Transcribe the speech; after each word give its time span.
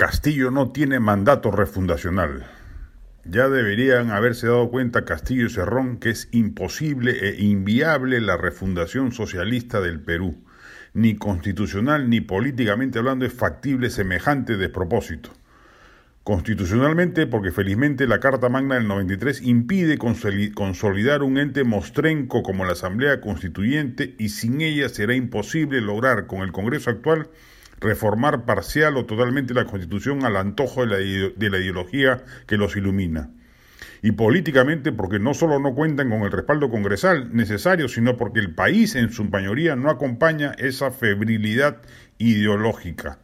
Castillo 0.00 0.50
no 0.50 0.70
tiene 0.70 0.98
mandato 0.98 1.50
refundacional. 1.50 2.46
Ya 3.26 3.50
deberían 3.50 4.12
haberse 4.12 4.46
dado 4.46 4.70
cuenta 4.70 5.04
Castillo 5.04 5.44
y 5.44 5.50
Cerrón 5.50 5.98
que 5.98 6.08
es 6.08 6.30
imposible 6.32 7.28
e 7.28 7.42
inviable 7.42 8.18
la 8.22 8.38
refundación 8.38 9.12
socialista 9.12 9.82
del 9.82 10.00
Perú. 10.00 10.42
Ni 10.94 11.16
constitucional 11.16 12.08
ni 12.08 12.22
políticamente 12.22 12.98
hablando 12.98 13.26
es 13.26 13.34
factible 13.34 13.90
semejante 13.90 14.56
despropósito. 14.56 15.34
Constitucionalmente, 16.24 17.26
porque 17.26 17.50
felizmente 17.50 18.06
la 18.06 18.20
Carta 18.20 18.48
Magna 18.48 18.76
del 18.76 18.88
93 18.88 19.42
impide 19.42 19.98
consolidar 19.98 21.22
un 21.22 21.36
ente 21.36 21.62
mostrenco 21.62 22.42
como 22.42 22.64
la 22.64 22.72
Asamblea 22.72 23.20
Constituyente 23.20 24.14
y 24.18 24.30
sin 24.30 24.62
ella 24.62 24.88
será 24.88 25.14
imposible 25.14 25.82
lograr 25.82 26.26
con 26.26 26.40
el 26.40 26.52
Congreso 26.52 26.88
actual 26.88 27.28
reformar 27.80 28.44
parcial 28.44 28.96
o 28.96 29.06
totalmente 29.06 29.54
la 29.54 29.64
Constitución 29.64 30.24
al 30.24 30.36
antojo 30.36 30.84
de 30.84 30.86
la, 30.86 30.96
de 30.96 31.50
la 31.50 31.58
ideología 31.58 32.22
que 32.46 32.56
los 32.56 32.76
ilumina. 32.76 33.30
Y 34.02 34.12
políticamente 34.12 34.92
porque 34.92 35.18
no 35.18 35.34
solo 35.34 35.58
no 35.58 35.74
cuentan 35.74 36.08
con 36.08 36.22
el 36.22 36.32
respaldo 36.32 36.70
congresal 36.70 37.34
necesario, 37.34 37.88
sino 37.88 38.16
porque 38.16 38.40
el 38.40 38.54
país 38.54 38.94
en 38.94 39.10
su 39.12 39.24
mayoría 39.24 39.76
no 39.76 39.90
acompaña 39.90 40.52
esa 40.58 40.90
febrilidad 40.90 41.82
ideológica. 42.18 43.18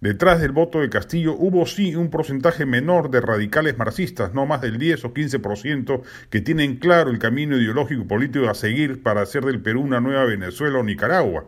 Detrás 0.00 0.40
del 0.40 0.52
voto 0.52 0.80
de 0.80 0.88
Castillo 0.88 1.34
hubo 1.34 1.66
sí 1.66 1.94
un 1.94 2.08
porcentaje 2.08 2.64
menor 2.64 3.10
de 3.10 3.20
radicales 3.20 3.76
marxistas, 3.76 4.32
no 4.32 4.46
más 4.46 4.62
del 4.62 4.78
10 4.78 5.04
o 5.04 5.12
15%, 5.12 6.02
que 6.30 6.40
tienen 6.40 6.76
claro 6.76 7.10
el 7.10 7.18
camino 7.18 7.58
ideológico 7.58 8.02
y 8.02 8.06
político 8.06 8.48
a 8.48 8.54
seguir 8.54 9.02
para 9.02 9.20
hacer 9.20 9.44
del 9.44 9.60
Perú 9.60 9.82
una 9.82 10.00
nueva 10.00 10.24
Venezuela 10.24 10.78
o 10.78 10.84
Nicaragua 10.84 11.46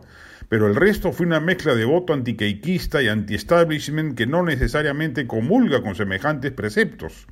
pero 0.53 0.67
el 0.67 0.75
resto 0.75 1.11
fue 1.11 1.25
una 1.25 1.39
mezcla 1.39 1.73
de 1.73 1.83
voto 1.83 2.13
antiqueiquista 2.13 3.01
y 3.01 3.07
anti-establishment 3.07 4.15
que 4.15 4.27
no 4.27 4.43
necesariamente 4.43 5.25
comulga 5.25 5.81
con 5.81 5.95
semejantes 5.95 6.51
preceptos. 6.51 7.25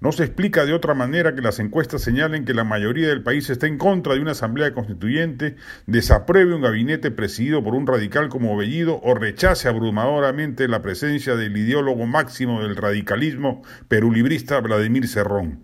No 0.00 0.12
se 0.12 0.24
explica 0.24 0.66
de 0.66 0.74
otra 0.74 0.92
manera 0.92 1.34
que 1.34 1.40
las 1.40 1.58
encuestas 1.58 2.02
señalen 2.02 2.44
que 2.44 2.52
la 2.52 2.64
mayoría 2.64 3.08
del 3.08 3.22
país 3.22 3.48
está 3.48 3.66
en 3.66 3.78
contra 3.78 4.12
de 4.12 4.20
una 4.20 4.32
asamblea 4.32 4.74
constituyente, 4.74 5.56
desapruebe 5.86 6.54
un 6.54 6.60
gabinete 6.60 7.10
presidido 7.10 7.64
por 7.64 7.74
un 7.74 7.86
radical 7.86 8.28
como 8.28 8.58
Bellido 8.58 9.00
o 9.02 9.14
rechace 9.14 9.66
abrumadoramente 9.66 10.68
la 10.68 10.82
presencia 10.82 11.36
del 11.36 11.56
ideólogo 11.56 12.04
máximo 12.04 12.60
del 12.60 12.76
radicalismo 12.76 13.62
perulibrista 13.88 14.60
Vladimir 14.60 15.08
Cerrón. 15.08 15.60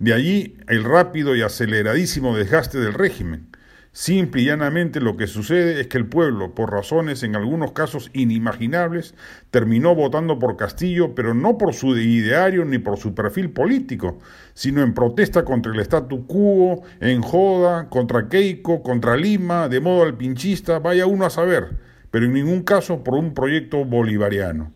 De 0.00 0.14
allí 0.14 0.56
el 0.66 0.82
rápido 0.82 1.36
y 1.36 1.42
aceleradísimo 1.42 2.36
desgaste 2.36 2.80
del 2.80 2.94
régimen. 2.94 3.52
Simple 3.94 4.40
y 4.40 4.44
llanamente 4.46 5.00
lo 5.00 5.18
que 5.18 5.26
sucede 5.26 5.78
es 5.78 5.86
que 5.86 5.98
el 5.98 6.06
pueblo, 6.06 6.54
por 6.54 6.72
razones 6.72 7.22
en 7.24 7.36
algunos 7.36 7.72
casos 7.72 8.10
inimaginables, 8.14 9.14
terminó 9.50 9.94
votando 9.94 10.38
por 10.38 10.56
Castillo, 10.56 11.14
pero 11.14 11.34
no 11.34 11.58
por 11.58 11.74
su 11.74 11.94
ideario 11.98 12.64
ni 12.64 12.78
por 12.78 12.96
su 12.96 13.14
perfil 13.14 13.50
político, 13.50 14.18
sino 14.54 14.82
en 14.82 14.94
protesta 14.94 15.44
contra 15.44 15.72
el 15.72 15.80
statu 15.80 16.26
quo, 16.26 16.82
en 17.00 17.20
joda, 17.20 17.90
contra 17.90 18.30
Keiko, 18.30 18.82
contra 18.82 19.14
Lima, 19.14 19.68
de 19.68 19.80
modo 19.80 20.04
alpinchista, 20.04 20.78
vaya 20.78 21.04
uno 21.04 21.26
a 21.26 21.30
saber, 21.30 21.76
pero 22.10 22.24
en 22.24 22.32
ningún 22.32 22.62
caso 22.62 23.04
por 23.04 23.14
un 23.14 23.34
proyecto 23.34 23.84
bolivariano. 23.84 24.72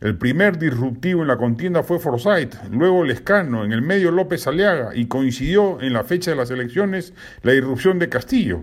El 0.00 0.18
primer 0.18 0.58
disruptivo 0.58 1.22
en 1.22 1.28
la 1.28 1.36
contienda 1.36 1.82
fue 1.82 1.98
Forsyth, 1.98 2.56
luego 2.70 3.04
Lescano, 3.04 3.64
en 3.64 3.72
el 3.72 3.80
medio 3.80 4.10
López 4.10 4.46
Aliaga, 4.46 4.94
y 4.94 5.06
coincidió 5.06 5.80
en 5.80 5.92
la 5.92 6.04
fecha 6.04 6.30
de 6.32 6.36
las 6.36 6.50
elecciones 6.50 7.14
la 7.42 7.54
irrupción 7.54 7.98
de 7.98 8.08
Castillo. 8.08 8.62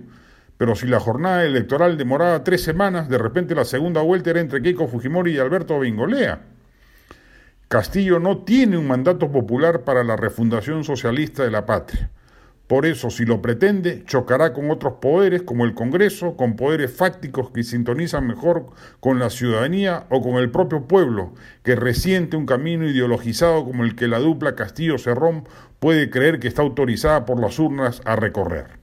Pero 0.58 0.76
si 0.76 0.86
la 0.86 1.00
jornada 1.00 1.44
electoral 1.44 1.98
demoraba 1.98 2.44
tres 2.44 2.64
semanas, 2.64 3.10
de 3.10 3.18
repente 3.18 3.56
la 3.56 3.66
segunda 3.66 4.02
vuelta 4.02 4.30
era 4.30 4.42
entre 4.42 4.62
Keiko 4.62 4.88
Fujimori 4.88 5.34
y 5.34 5.40
Alberto 5.40 5.80
Bengolea. 5.80 6.42
Castillo 7.68 8.20
no 8.20 8.40
tiene 8.40 8.78
un 8.78 8.88
mandato 8.88 9.32
popular 9.32 9.82
para 9.82 10.04
la 10.04 10.18
refundación 10.18 10.84
socialista 10.84 11.44
de 11.44 11.52
la 11.52 11.66
patria. 11.66 12.12
Por 12.72 12.86
eso, 12.86 13.10
si 13.10 13.26
lo 13.26 13.42
pretende, 13.42 14.06
chocará 14.06 14.54
con 14.54 14.72
otros 14.72 14.94
poderes 15.02 15.42
como 15.42 15.66
el 15.66 15.74
Congreso, 15.74 16.38
con 16.38 16.56
poderes 16.56 16.90
fácticos 16.90 17.52
que 17.52 17.64
sintonizan 17.64 18.26
mejor 18.26 18.68
con 19.02 19.20
la 19.20 19.30
ciudadanía 19.30 20.06
o 20.10 20.22
con 20.22 20.36
el 20.36 20.52
propio 20.52 20.88
pueblo, 20.88 21.34
que 21.64 21.76
resiente 21.76 22.38
un 22.38 22.46
camino 22.46 22.88
ideologizado 22.88 23.66
como 23.66 23.84
el 23.84 23.98
que 23.98 24.08
la 24.08 24.20
dupla 24.20 24.56
Castillo-Cerrón 24.56 25.50
puede 25.80 26.10
creer 26.10 26.40
que 26.40 26.48
está 26.48 26.62
autorizada 26.62 27.26
por 27.26 27.42
las 27.42 27.60
urnas 27.60 28.02
a 28.06 28.16
recorrer. 28.16 28.81